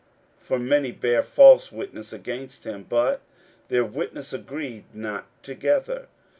41:014:056 0.39 0.47
For 0.47 0.57
many 0.57 0.91
bare 0.91 1.21
false 1.21 1.71
witness 1.71 2.11
against 2.11 2.63
him, 2.63 2.87
but 2.89 3.21
their 3.67 3.85
witness 3.85 4.33
agreed 4.33 4.85
not 4.95 5.27
together. 5.43 6.07